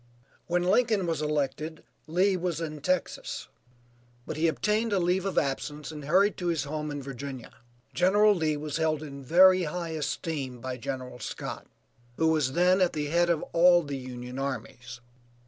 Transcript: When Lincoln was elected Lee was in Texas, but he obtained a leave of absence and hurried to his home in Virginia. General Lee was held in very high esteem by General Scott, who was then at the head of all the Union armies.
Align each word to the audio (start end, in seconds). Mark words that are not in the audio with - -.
When 0.47 0.63
Lincoln 0.63 1.05
was 1.05 1.21
elected 1.21 1.83
Lee 2.07 2.35
was 2.35 2.59
in 2.59 2.81
Texas, 2.81 3.47
but 4.25 4.35
he 4.35 4.47
obtained 4.47 4.91
a 4.91 4.97
leave 4.97 5.25
of 5.25 5.37
absence 5.37 5.91
and 5.91 6.05
hurried 6.05 6.37
to 6.37 6.47
his 6.47 6.63
home 6.63 6.89
in 6.89 7.03
Virginia. 7.03 7.51
General 7.93 8.33
Lee 8.33 8.57
was 8.57 8.77
held 8.77 9.03
in 9.03 9.21
very 9.23 9.65
high 9.65 9.89
esteem 9.89 10.59
by 10.59 10.75
General 10.77 11.19
Scott, 11.19 11.67
who 12.17 12.29
was 12.29 12.53
then 12.53 12.81
at 12.81 12.93
the 12.93 13.09
head 13.09 13.29
of 13.29 13.43
all 13.53 13.83
the 13.83 13.95
Union 13.97 14.39
armies. 14.39 15.01